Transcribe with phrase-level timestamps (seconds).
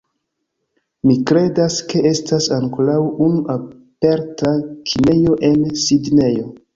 [1.09, 4.55] Mi kredas, ke estas ankoraŭ unu aperta
[4.93, 6.49] kinejo en Sidnejo